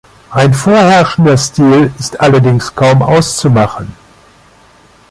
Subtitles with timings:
[0.31, 3.95] Ein vorherrschender Stil ist allerdings kaum auszumachen.